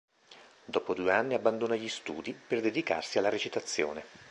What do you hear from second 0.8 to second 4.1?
due anni abbandona gli studi, per dedicarsi alla recitazione.